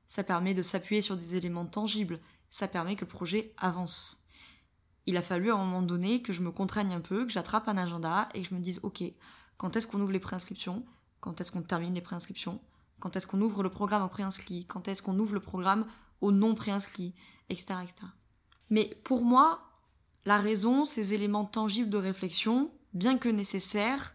ça 0.06 0.24
permet 0.24 0.54
de 0.54 0.62
s'appuyer 0.62 1.02
sur 1.02 1.16
des 1.16 1.36
éléments 1.36 1.66
tangibles, 1.66 2.18
ça 2.48 2.68
permet 2.68 2.96
que 2.96 3.04
le 3.04 3.10
projet 3.10 3.52
avance. 3.58 4.25
Il 5.06 5.16
a 5.16 5.22
fallu 5.22 5.50
à 5.50 5.54
un 5.54 5.58
moment 5.58 5.82
donné 5.82 6.20
que 6.20 6.32
je 6.32 6.42
me 6.42 6.50
contraigne 6.50 6.92
un 6.92 7.00
peu, 7.00 7.26
que 7.26 7.32
j'attrape 7.32 7.68
un 7.68 7.76
agenda 7.76 8.28
et 8.34 8.42
que 8.42 8.48
je 8.48 8.54
me 8.54 8.60
dise, 8.60 8.80
ok, 8.82 9.02
quand 9.56 9.76
est-ce 9.76 9.86
qu'on 9.86 10.00
ouvre 10.00 10.12
les 10.12 10.20
préinscriptions? 10.20 10.84
Quand 11.20 11.40
est-ce 11.40 11.50
qu'on 11.50 11.62
termine 11.62 11.94
les 11.94 12.00
préinscriptions? 12.00 12.60
Quand 13.00 13.16
est-ce 13.16 13.26
qu'on 13.26 13.40
ouvre 13.40 13.62
le 13.62 13.70
programme 13.70 14.02
au 14.02 14.08
préinscrit 14.08 14.64
Quand 14.66 14.88
est-ce 14.88 15.02
qu'on 15.02 15.18
ouvre 15.18 15.34
le 15.34 15.40
programme 15.40 15.86
aux 16.20 16.32
non 16.32 16.54
préinscrits, 16.54 17.14
etc., 17.48 17.74
etc. 17.82 18.06
Mais 18.70 19.00
pour 19.04 19.22
moi, 19.24 19.60
la 20.24 20.38
raison, 20.38 20.84
ces 20.84 21.14
éléments 21.14 21.44
tangibles 21.44 21.90
de 21.90 21.98
réflexion, 21.98 22.72
bien 22.94 23.18
que 23.18 23.28
nécessaires, 23.28 24.14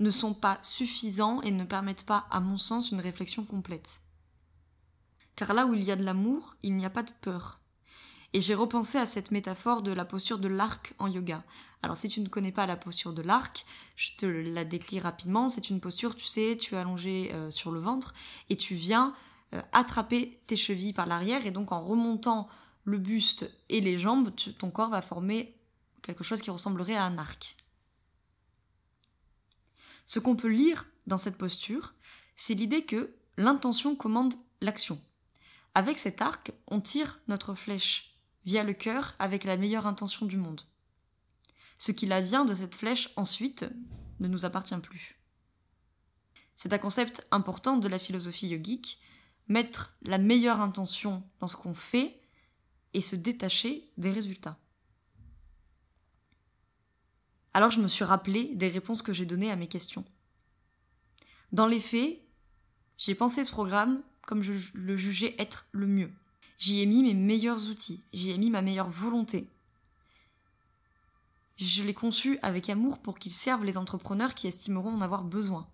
ne 0.00 0.10
sont 0.10 0.34
pas 0.34 0.58
suffisants 0.62 1.40
et 1.42 1.52
ne 1.52 1.64
permettent 1.64 2.06
pas, 2.06 2.26
à 2.30 2.40
mon 2.40 2.56
sens, 2.56 2.90
une 2.90 3.00
réflexion 3.00 3.44
complète. 3.44 4.00
Car 5.36 5.54
là 5.54 5.66
où 5.66 5.74
il 5.74 5.82
y 5.82 5.92
a 5.92 5.96
de 5.96 6.04
l'amour, 6.04 6.56
il 6.62 6.76
n'y 6.76 6.84
a 6.84 6.90
pas 6.90 7.02
de 7.02 7.12
peur. 7.20 7.60
Et 8.34 8.40
j'ai 8.40 8.54
repensé 8.54 8.98
à 8.98 9.04
cette 9.04 9.30
métaphore 9.30 9.82
de 9.82 9.92
la 9.92 10.04
posture 10.04 10.38
de 10.38 10.48
l'arc 10.48 10.94
en 10.98 11.06
yoga. 11.06 11.44
Alors 11.82 11.96
si 11.96 12.08
tu 12.08 12.20
ne 12.20 12.28
connais 12.28 12.52
pas 12.52 12.66
la 12.66 12.76
posture 12.76 13.12
de 13.12 13.22
l'arc, 13.22 13.66
je 13.96 14.12
te 14.16 14.26
la 14.26 14.64
décris 14.64 15.00
rapidement. 15.00 15.48
C'est 15.48 15.68
une 15.68 15.80
posture, 15.80 16.16
tu 16.16 16.24
sais, 16.24 16.56
tu 16.56 16.74
es 16.74 16.78
allongé 16.78 17.30
euh, 17.34 17.50
sur 17.50 17.72
le 17.72 17.80
ventre 17.80 18.14
et 18.48 18.56
tu 18.56 18.74
viens 18.74 19.14
euh, 19.52 19.60
attraper 19.72 20.40
tes 20.46 20.56
chevilles 20.56 20.94
par 20.94 21.06
l'arrière 21.06 21.46
et 21.46 21.50
donc 21.50 21.72
en 21.72 21.80
remontant 21.80 22.48
le 22.84 22.98
buste 22.98 23.50
et 23.68 23.80
les 23.80 23.98
jambes, 23.98 24.30
ton 24.58 24.70
corps 24.70 24.90
va 24.90 25.02
former 25.02 25.54
quelque 26.02 26.24
chose 26.24 26.40
qui 26.40 26.50
ressemblerait 26.50 26.96
à 26.96 27.04
un 27.04 27.18
arc. 27.18 27.56
Ce 30.06 30.18
qu'on 30.18 30.36
peut 30.36 30.48
lire 30.48 30.86
dans 31.06 31.18
cette 31.18 31.38
posture, 31.38 31.94
c'est 32.34 32.54
l'idée 32.54 32.84
que 32.84 33.14
l'intention 33.36 33.94
commande 33.94 34.34
l'action. 34.60 35.00
Avec 35.74 35.98
cet 35.98 36.22
arc, 36.22 36.52
on 36.68 36.80
tire 36.80 37.20
notre 37.28 37.54
flèche 37.54 38.11
via 38.44 38.64
le 38.64 38.72
cœur 38.72 39.14
avec 39.18 39.44
la 39.44 39.56
meilleure 39.56 39.86
intention 39.86 40.26
du 40.26 40.36
monde. 40.36 40.62
Ce 41.78 41.92
qui 41.92 42.06
vient 42.06 42.44
de 42.44 42.54
cette 42.54 42.74
flèche 42.74 43.10
ensuite 43.16 43.66
ne 44.20 44.28
nous 44.28 44.44
appartient 44.44 44.78
plus. 44.78 45.18
C'est 46.54 46.72
un 46.72 46.78
concept 46.78 47.26
important 47.30 47.76
de 47.76 47.88
la 47.88 47.98
philosophie 47.98 48.48
yogique 48.48 49.00
mettre 49.48 49.96
la 50.02 50.18
meilleure 50.18 50.60
intention 50.60 51.28
dans 51.40 51.48
ce 51.48 51.56
qu'on 51.56 51.74
fait 51.74 52.20
et 52.94 53.00
se 53.00 53.16
détacher 53.16 53.90
des 53.96 54.10
résultats. 54.10 54.58
Alors 57.54 57.70
je 57.70 57.80
me 57.80 57.88
suis 57.88 58.04
rappelé 58.04 58.54
des 58.54 58.68
réponses 58.68 59.02
que 59.02 59.12
j'ai 59.12 59.26
données 59.26 59.50
à 59.50 59.56
mes 59.56 59.66
questions. 59.66 60.04
Dans 61.50 61.66
les 61.66 61.80
faits, 61.80 62.18
j'ai 62.96 63.14
pensé 63.14 63.44
ce 63.44 63.50
programme 63.50 64.02
comme 64.26 64.42
je 64.42 64.52
le 64.74 64.96
jugeais 64.96 65.34
être 65.38 65.66
le 65.72 65.86
mieux. 65.86 66.12
J'y 66.62 66.80
ai 66.80 66.86
mis 66.86 67.02
mes 67.02 67.14
meilleurs 67.14 67.70
outils, 67.70 68.04
j'y 68.12 68.30
ai 68.30 68.38
mis 68.38 68.48
ma 68.48 68.62
meilleure 68.62 68.88
volonté. 68.88 69.48
Je 71.56 71.82
l'ai 71.82 71.92
conçu 71.92 72.38
avec 72.40 72.70
amour 72.70 73.00
pour 73.00 73.18
qu'il 73.18 73.34
serve 73.34 73.64
les 73.64 73.76
entrepreneurs 73.76 74.36
qui 74.36 74.46
estimeront 74.46 74.94
en 74.94 75.00
avoir 75.00 75.24
besoin. 75.24 75.68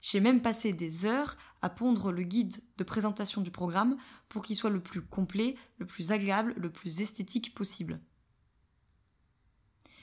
J'ai 0.00 0.18
même 0.18 0.42
passé 0.42 0.72
des 0.72 1.04
heures 1.04 1.36
à 1.62 1.70
pondre 1.70 2.10
le 2.10 2.24
guide 2.24 2.56
de 2.78 2.82
présentation 2.82 3.42
du 3.42 3.52
programme 3.52 3.96
pour 4.28 4.42
qu'il 4.42 4.56
soit 4.56 4.70
le 4.70 4.82
plus 4.82 5.02
complet, 5.02 5.54
le 5.78 5.86
plus 5.86 6.10
agréable, 6.10 6.52
le 6.56 6.72
plus 6.72 7.00
esthétique 7.00 7.54
possible. 7.54 8.00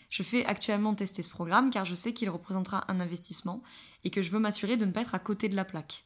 Je 0.07 0.23
fais 0.23 0.45
actuellement 0.45 0.95
tester 0.95 1.23
ce 1.23 1.29
programme 1.29 1.71
car 1.71 1.83
je 1.83 1.93
sais 1.93 2.13
qu'il 2.13 2.29
représentera 2.29 2.85
un 2.89 3.01
investissement 3.01 3.61
et 4.05 4.11
que 4.11 4.21
je 4.21 4.31
veux 4.31 4.39
m'assurer 4.39 4.77
de 4.77 4.85
ne 4.85 4.91
pas 4.91 5.01
être 5.01 5.13
à 5.13 5.19
côté 5.19 5.49
de 5.49 5.57
la 5.57 5.65
plaque. 5.65 6.05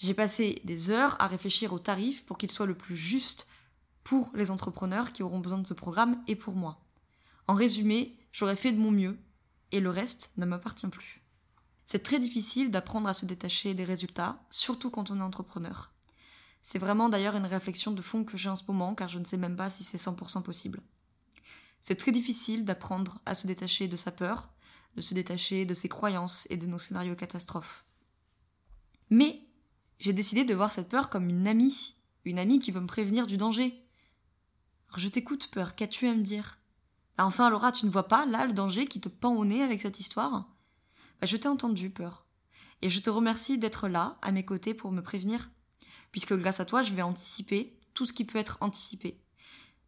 J'ai 0.00 0.14
passé 0.14 0.62
des 0.64 0.90
heures 0.90 1.14
à 1.20 1.26
réfléchir 1.26 1.74
au 1.74 1.78
tarif 1.78 2.24
pour 2.24 2.38
qu'il 2.38 2.50
soit 2.50 2.64
le 2.64 2.74
plus 2.74 2.96
juste 2.96 3.46
pour 4.02 4.30
les 4.34 4.50
entrepreneurs 4.50 5.12
qui 5.12 5.22
auront 5.22 5.40
besoin 5.40 5.58
de 5.58 5.66
ce 5.66 5.74
programme 5.74 6.22
et 6.26 6.36
pour 6.36 6.54
moi. 6.56 6.80
En 7.46 7.54
résumé, 7.54 8.16
j'aurais 8.32 8.56
fait 8.56 8.72
de 8.72 8.80
mon 8.80 8.90
mieux 8.90 9.18
et 9.72 9.80
le 9.80 9.90
reste 9.90 10.32
ne 10.38 10.46
m'appartient 10.46 10.86
plus. 10.86 11.20
C'est 11.84 12.02
très 12.02 12.18
difficile 12.18 12.70
d'apprendre 12.70 13.08
à 13.08 13.12
se 13.12 13.26
détacher 13.26 13.74
des 13.74 13.84
résultats, 13.84 14.42
surtout 14.48 14.90
quand 14.90 15.10
on 15.10 15.18
est 15.18 15.22
entrepreneur. 15.22 15.92
C'est 16.62 16.78
vraiment 16.78 17.10
d'ailleurs 17.10 17.36
une 17.36 17.44
réflexion 17.44 17.92
de 17.92 18.00
fond 18.00 18.24
que 18.24 18.38
j'ai 18.38 18.48
en 18.48 18.56
ce 18.56 18.64
moment 18.68 18.94
car 18.94 19.08
je 19.08 19.18
ne 19.18 19.24
sais 19.24 19.36
même 19.36 19.56
pas 19.56 19.68
si 19.68 19.84
c'est 19.84 19.98
100% 19.98 20.42
possible. 20.42 20.80
C'est 21.82 21.96
très 21.96 22.12
difficile 22.12 22.64
d'apprendre 22.64 23.20
à 23.26 23.34
se 23.34 23.46
détacher 23.46 23.86
de 23.86 23.96
sa 23.96 24.12
peur, 24.12 24.48
de 24.96 25.02
se 25.02 25.12
détacher 25.12 25.66
de 25.66 25.74
ses 25.74 25.90
croyances 25.90 26.46
et 26.48 26.56
de 26.56 26.66
nos 26.66 26.78
scénarios 26.78 27.16
catastrophes. 27.16 27.84
Mais 29.10 29.46
j'ai 30.00 30.12
décidé 30.14 30.44
de 30.44 30.54
voir 30.54 30.72
cette 30.72 30.88
peur 30.88 31.10
comme 31.10 31.28
une 31.28 31.46
amie, 31.46 31.94
une 32.24 32.38
amie 32.38 32.58
qui 32.58 32.72
veut 32.72 32.80
me 32.80 32.86
prévenir 32.86 33.26
du 33.26 33.36
danger. 33.36 33.86
Alors 34.88 34.98
je 34.98 35.08
t'écoute, 35.08 35.50
peur, 35.50 35.74
qu'as-tu 35.74 36.08
à 36.08 36.14
me 36.14 36.22
dire? 36.22 36.58
Bah, 37.16 37.26
Enfin, 37.26 37.50
Laura, 37.50 37.70
tu 37.70 37.86
ne 37.86 37.90
vois 37.90 38.08
pas 38.08 38.26
là 38.26 38.46
le 38.46 38.52
danger 38.52 38.86
qui 38.86 39.00
te 39.00 39.08
pend 39.08 39.34
au 39.34 39.44
nez 39.44 39.62
avec 39.62 39.80
cette 39.80 40.00
histoire? 40.00 40.48
Bah, 41.20 41.26
Je 41.26 41.36
t'ai 41.36 41.48
entendu, 41.48 41.90
peur. 41.90 42.24
Et 42.82 42.88
je 42.88 43.00
te 43.00 43.10
remercie 43.10 43.58
d'être 43.58 43.88
là, 43.88 44.18
à 44.22 44.32
mes 44.32 44.44
côtés, 44.44 44.72
pour 44.72 44.90
me 44.90 45.02
prévenir, 45.02 45.50
puisque 46.12 46.34
grâce 46.34 46.60
à 46.60 46.64
toi, 46.64 46.82
je 46.82 46.94
vais 46.94 47.02
anticiper 47.02 47.78
tout 47.92 48.06
ce 48.06 48.14
qui 48.14 48.24
peut 48.24 48.38
être 48.38 48.56
anticipé. 48.62 49.20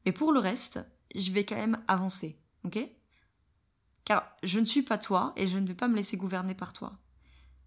Mais 0.05 0.13
pour 0.13 0.33
le 0.33 0.41
reste, 0.41 0.81
je 1.15 1.33
vais 1.33 1.45
quand 1.45 1.57
même 1.57 1.83
avancer, 1.89 2.39
ok? 2.65 2.79
Car 4.05 4.31
je 4.43 4.59
ne 4.59 4.65
suis 4.65 4.83
pas 4.83 4.99
toi 4.99 5.33
et 5.37 5.47
je 5.47 5.59
ne 5.59 5.67
vais 5.67 5.75
pas 5.75 5.89
me 5.89 5.97
laisser 5.97 6.19
gouverner 6.19 6.55
par 6.55 6.75
toi. 6.75 6.99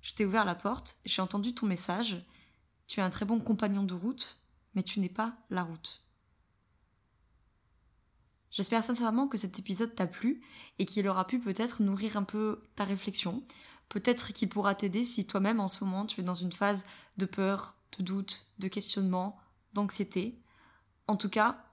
Je 0.01 0.13
t'ai 0.13 0.25
ouvert 0.25 0.45
la 0.45 0.53
porte, 0.53 0.97
j'ai 1.05 1.23
entendu 1.23 1.55
ton 1.55 1.65
message, 1.65 2.23
tu 2.87 2.99
es 2.99 3.03
un 3.03 3.09
très 3.09 3.25
bon 3.25 3.39
compagnon 3.39 3.83
de 3.83 3.93
route, 3.93 4.45
mais 4.73 4.83
tu 4.83 4.99
n'es 4.99 5.09
pas 5.09 5.37
la 5.49 5.63
route. 5.63 6.03
J'espère 8.51 8.83
sincèrement 8.83 9.27
que 9.27 9.37
cet 9.37 9.59
épisode 9.59 9.95
t'a 9.95 10.07
plu 10.07 10.41
et 10.79 10.85
qu'il 10.85 11.07
aura 11.07 11.27
pu 11.27 11.39
peut-être 11.39 11.81
nourrir 11.81 12.15
un 12.15 12.23
peu 12.23 12.61
ta 12.75 12.85
réflexion. 12.85 13.43
Peut-être 13.89 14.31
qu'il 14.31 14.47
pourra 14.47 14.75
t'aider 14.75 15.03
si 15.03 15.27
toi-même 15.27 15.59
en 15.59 15.67
ce 15.67 15.83
moment 15.83 16.05
tu 16.05 16.21
es 16.21 16.23
dans 16.23 16.35
une 16.35 16.53
phase 16.53 16.85
de 17.17 17.25
peur, 17.25 17.75
de 17.97 18.03
doute, 18.03 18.45
de 18.59 18.69
questionnement, 18.69 19.37
d'anxiété. 19.73 20.41
En 21.07 21.17
tout 21.17 21.29
cas, 21.29 21.64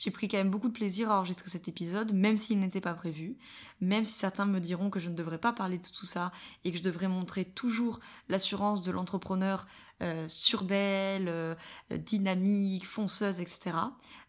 j'ai 0.00 0.10
pris 0.10 0.28
quand 0.28 0.38
même 0.38 0.48
beaucoup 0.48 0.68
de 0.68 0.72
plaisir 0.72 1.10
à 1.10 1.18
enregistrer 1.18 1.50
cet 1.50 1.68
épisode, 1.68 2.14
même 2.14 2.38
s'il 2.38 2.58
n'était 2.58 2.80
pas 2.80 2.94
prévu, 2.94 3.36
même 3.82 4.06
si 4.06 4.14
certains 4.14 4.46
me 4.46 4.58
diront 4.58 4.88
que 4.88 4.98
je 4.98 5.10
ne 5.10 5.14
devrais 5.14 5.36
pas 5.36 5.52
parler 5.52 5.76
de 5.76 5.86
tout 5.86 6.06
ça 6.06 6.32
et 6.64 6.72
que 6.72 6.78
je 6.78 6.82
devrais 6.82 7.06
montrer 7.06 7.44
toujours 7.44 8.00
l'assurance 8.30 8.82
de 8.82 8.92
l'entrepreneur 8.92 9.66
euh, 10.00 10.26
d'elle, 10.62 11.28
euh, 11.28 11.54
dynamique, 11.90 12.86
fonceuse, 12.86 13.40
etc. 13.40 13.72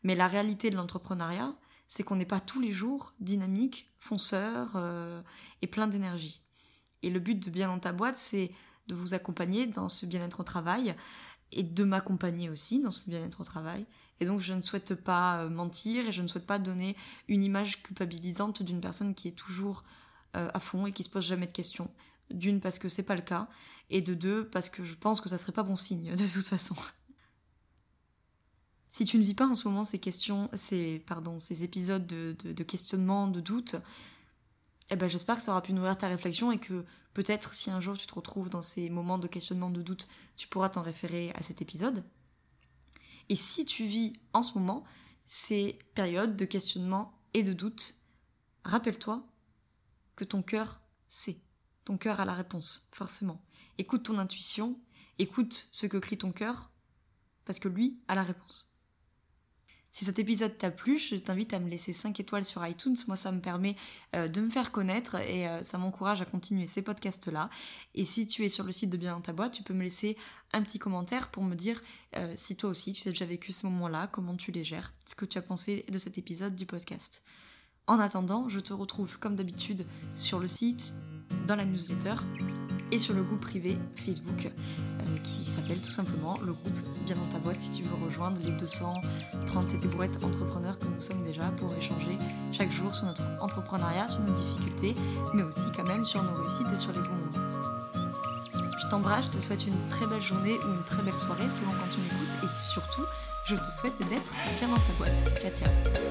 Mais 0.03 0.13
la 0.13 0.27
réalité 0.27 0.71
de 0.71 0.75
l'entrepreneuriat, 0.75 1.53
c'est 1.87 2.03
qu'on 2.03 2.17
n'est 2.17 2.25
pas 2.25 2.41
tous 2.41 2.59
les 2.59 2.73
jours 2.73 3.13
dynamique, 3.21 3.87
fonceur 3.97 4.73
euh, 4.75 5.21
et 5.61 5.67
plein 5.67 5.87
d'énergie. 5.87 6.41
Et 7.01 7.09
le 7.09 7.21
but 7.21 7.41
de 7.41 7.49
Bien 7.49 7.69
dans 7.69 7.79
ta 7.79 7.93
boîte, 7.93 8.17
c'est 8.17 8.51
de 8.87 8.95
vous 8.95 9.13
accompagner 9.13 9.67
dans 9.67 9.87
ce 9.87 10.05
bien-être 10.05 10.41
au 10.41 10.43
travail 10.43 10.93
et 11.53 11.63
de 11.63 11.83
m'accompagner 11.85 12.49
aussi 12.49 12.81
dans 12.81 12.91
ce 12.91 13.09
bien-être 13.09 13.39
au 13.39 13.45
travail 13.45 13.85
et 14.21 14.25
donc 14.25 14.39
je 14.39 14.53
ne 14.53 14.61
souhaite 14.61 14.93
pas 14.93 15.39
euh, 15.39 15.49
mentir 15.49 16.07
et 16.07 16.13
je 16.13 16.21
ne 16.21 16.27
souhaite 16.27 16.45
pas 16.45 16.59
donner 16.59 16.95
une 17.27 17.43
image 17.43 17.81
culpabilisante 17.81 18.61
d'une 18.61 18.79
personne 18.79 19.15
qui 19.15 19.27
est 19.27 19.31
toujours 19.31 19.83
euh, 20.37 20.49
à 20.53 20.59
fond 20.59 20.85
et 20.85 20.93
qui 20.93 21.03
se 21.03 21.09
pose 21.09 21.25
jamais 21.25 21.47
de 21.47 21.51
questions. 21.51 21.89
D'une 22.29 22.61
parce 22.61 22.77
que 22.77 22.87
c'est 22.87 23.03
pas 23.03 23.15
le 23.15 23.23
cas 23.23 23.49
et 23.89 23.99
de 23.99 24.13
deux 24.13 24.47
parce 24.47 24.69
que 24.69 24.85
je 24.85 24.93
pense 24.93 25.19
que 25.21 25.27
ça 25.27 25.39
serait 25.39 25.51
pas 25.51 25.63
bon 25.63 25.75
signe 25.75 26.11
de 26.15 26.33
toute 26.33 26.47
façon. 26.47 26.75
Si 28.89 29.05
tu 29.05 29.17
ne 29.17 29.23
vis 29.23 29.33
pas 29.33 29.47
en 29.47 29.55
ce 29.55 29.67
moment 29.67 29.83
ces 29.83 29.99
questions, 29.99 30.49
ces, 30.53 31.03
épisodes 31.63 32.05
de, 32.05 32.35
de, 32.43 32.63
questionnement, 32.63 33.27
de 33.27 33.39
doute, 33.39 33.75
eh 34.91 34.97
ben 34.97 35.09
j'espère 35.09 35.37
que 35.37 35.41
ça 35.41 35.51
aura 35.51 35.63
pu 35.63 35.73
nourrir 35.73 35.97
ta 35.97 36.09
réflexion 36.09 36.51
et 36.51 36.57
que 36.59 36.85
peut-être 37.13 37.53
si 37.53 37.71
un 37.71 37.79
jour 37.79 37.97
tu 37.97 38.05
te 38.05 38.13
retrouves 38.13 38.49
dans 38.49 38.61
ces 38.61 38.89
moments 38.89 39.17
de 39.17 39.27
questionnement, 39.27 39.69
de 39.71 39.81
doute, 39.81 40.09
tu 40.35 40.47
pourras 40.47 40.69
t'en 40.69 40.81
référer 40.81 41.31
à 41.35 41.41
cet 41.41 41.61
épisode. 41.61 42.03
Et 43.29 43.35
si 43.35 43.65
tu 43.65 43.85
vis 43.85 44.13
en 44.33 44.43
ce 44.43 44.57
moment 44.57 44.83
ces 45.25 45.79
périodes 45.93 46.35
de 46.35 46.45
questionnement 46.45 47.13
et 47.33 47.43
de 47.43 47.53
doute, 47.53 47.95
rappelle-toi 48.63 49.25
que 50.15 50.23
ton 50.23 50.41
cœur 50.41 50.81
sait. 51.07 51.37
Ton 51.85 51.97
cœur 51.97 52.19
a 52.19 52.25
la 52.25 52.33
réponse, 52.33 52.89
forcément. 52.93 53.41
Écoute 53.77 54.03
ton 54.03 54.17
intuition, 54.17 54.79
écoute 55.17 55.53
ce 55.53 55.87
que 55.87 55.97
crie 55.97 56.17
ton 56.17 56.31
cœur, 56.31 56.71
parce 57.45 57.59
que 57.59 57.67
lui 57.67 58.01
a 58.07 58.15
la 58.15 58.23
réponse. 58.23 58.70
Si 59.91 60.05
cet 60.05 60.19
épisode 60.19 60.57
t'a 60.57 60.71
plu, 60.71 60.97
je 60.97 61.15
t'invite 61.15 61.53
à 61.53 61.59
me 61.59 61.69
laisser 61.69 61.91
5 61.91 62.17
étoiles 62.19 62.45
sur 62.45 62.65
iTunes. 62.65 62.95
Moi, 63.07 63.17
ça 63.17 63.31
me 63.31 63.41
permet 63.41 63.75
euh, 64.15 64.27
de 64.29 64.39
me 64.39 64.49
faire 64.49 64.71
connaître 64.71 65.15
et 65.17 65.47
euh, 65.47 65.61
ça 65.63 65.77
m'encourage 65.77 66.21
à 66.21 66.25
continuer 66.25 66.65
ces 66.65 66.81
podcasts-là. 66.81 67.49
Et 67.93 68.05
si 68.05 68.25
tu 68.25 68.45
es 68.45 68.49
sur 68.49 68.63
le 68.63 68.71
site 68.71 68.89
de 68.89 68.97
Bien 68.97 69.15
dans 69.15 69.21
ta 69.21 69.33
boîte, 69.33 69.51
tu 69.51 69.63
peux 69.63 69.73
me 69.73 69.83
laisser 69.83 70.17
un 70.53 70.61
petit 70.61 70.79
commentaire 70.79 71.27
pour 71.29 71.43
me 71.43 71.55
dire 71.55 71.81
euh, 72.15 72.33
si 72.37 72.55
toi 72.55 72.69
aussi 72.69 72.93
tu 72.93 73.07
as 73.09 73.11
déjà 73.11 73.25
vécu 73.25 73.51
ce 73.51 73.65
moment-là, 73.67 74.07
comment 74.07 74.35
tu 74.35 74.51
les 74.51 74.63
gères, 74.63 74.93
ce 75.05 75.15
que 75.15 75.25
tu 75.25 75.37
as 75.37 75.41
pensé 75.41 75.85
de 75.89 75.99
cet 75.99 76.17
épisode 76.17 76.55
du 76.55 76.65
podcast. 76.65 77.23
En 77.87 77.99
attendant, 77.99 78.47
je 78.47 78.59
te 78.59 78.73
retrouve 78.73 79.19
comme 79.19 79.35
d'habitude 79.35 79.85
sur 80.15 80.39
le 80.39 80.47
site, 80.47 80.93
dans 81.47 81.55
la 81.55 81.65
newsletter 81.65 82.15
et 82.91 82.99
sur 82.99 83.13
le 83.13 83.23
groupe 83.23 83.41
privé 83.41 83.77
Facebook 83.95 84.45
euh, 84.45 85.17
qui 85.23 85.45
s'appelle 85.45 85.81
tout 85.81 85.91
simplement 85.91 86.37
le 86.45 86.53
groupe 86.53 86.73
Bien 87.05 87.15
dans 87.15 87.33
ta 87.33 87.39
boîte 87.39 87.59
si 87.59 87.71
tu 87.71 87.83
veux 87.83 88.05
rejoindre 88.05 88.37
les 88.43 88.51
230 88.51 89.03
et 89.73 90.25
entrepreneurs 90.25 90.77
que 90.77 90.85
nous 90.85 91.01
sommes 91.01 91.23
déjà 91.23 91.43
pour 91.57 91.73
échanger 91.75 92.17
chaque 92.51 92.71
jour 92.71 92.93
sur 92.93 93.07
notre 93.07 93.23
entrepreneuriat, 93.41 94.07
sur 94.07 94.21
nos 94.21 94.31
difficultés, 94.31 94.95
mais 95.33 95.43
aussi 95.43 95.65
quand 95.75 95.87
même 95.87 96.05
sur 96.05 96.21
nos 96.21 96.33
réussites 96.33 96.67
et 96.71 96.77
sur 96.77 96.91
les 96.91 96.99
bons 96.99 97.09
moments. 97.09 97.47
Je 98.77 98.87
t'embrasse, 98.87 99.25
je 99.25 99.31
te 99.31 99.43
souhaite 99.43 99.65
une 99.65 99.87
très 99.89 100.05
belle 100.05 100.21
journée 100.21 100.57
ou 100.59 100.73
une 100.73 100.83
très 100.85 101.01
belle 101.01 101.17
soirée 101.17 101.49
selon 101.49 101.71
quand 101.71 101.87
tu 101.89 101.99
m'écoutes 101.99 102.43
et 102.43 102.47
surtout, 102.61 103.03
je 103.45 103.55
te 103.55 103.71
souhaite 103.71 103.97
d'être 104.09 104.33
bien 104.59 104.67
dans 104.67 104.75
ta 104.75 104.93
boîte. 104.97 105.41
Ciao 105.41 105.51
ciao 105.51 106.10